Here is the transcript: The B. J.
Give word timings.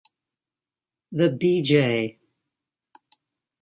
The 1.11 1.29
B. 1.29 1.61
J. 1.61 2.17